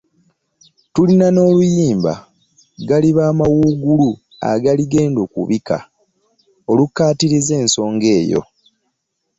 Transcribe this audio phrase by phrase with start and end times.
[0.93, 2.13] Tulina n’oluyimba
[2.89, 4.09] “Galiba mawuugulu
[4.51, 5.77] agaligenda okubika”
[6.71, 8.41] olukkaatiriza ensonga eyo.